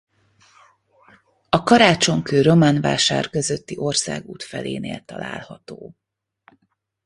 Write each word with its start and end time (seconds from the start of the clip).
A 1.49 1.63
Karácsonkő–Románvásár 1.63 3.29
közötti 3.29 3.77
országút 3.77 4.43
felénél 4.43 4.99
található. 5.05 5.95